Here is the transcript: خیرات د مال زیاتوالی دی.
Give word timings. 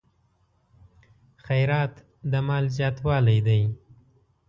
خیرات 1.45 1.93
د 2.31 2.33
مال 2.47 2.65
زیاتوالی 2.77 3.39
دی. 3.47 3.61